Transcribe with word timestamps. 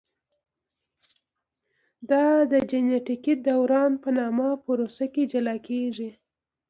دا 2.09 2.25
د 2.51 2.53
جینټیکي 2.69 3.33
دوران 3.47 3.91
په 4.03 4.09
نامه 4.19 4.47
پروسه 4.65 5.05
کې 5.13 5.23
جلا 5.31 5.55
کېږي. 5.67 6.09